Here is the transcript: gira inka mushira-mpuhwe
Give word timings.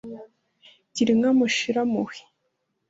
gira 0.95 1.09
inka 1.13 1.31
mushira-mpuhwe 1.37 2.17